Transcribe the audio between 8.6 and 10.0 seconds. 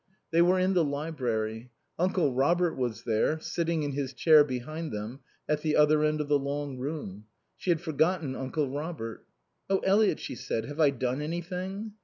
Robert. "Oh,